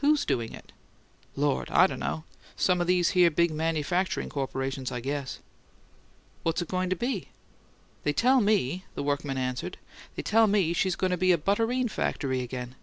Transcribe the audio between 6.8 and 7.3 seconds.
to be?"